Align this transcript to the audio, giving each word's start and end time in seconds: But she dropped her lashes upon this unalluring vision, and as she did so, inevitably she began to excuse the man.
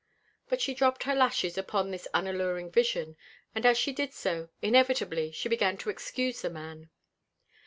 But 0.49 0.61
she 0.61 0.73
dropped 0.73 1.03
her 1.03 1.13
lashes 1.13 1.59
upon 1.59 1.91
this 1.91 2.07
unalluring 2.11 2.71
vision, 2.71 3.15
and 3.53 3.67
as 3.67 3.77
she 3.77 3.91
did 3.93 4.13
so, 4.15 4.49
inevitably 4.59 5.29
she 5.31 5.47
began 5.47 5.77
to 5.77 5.91
excuse 5.91 6.41
the 6.41 6.49
man. 6.49 6.89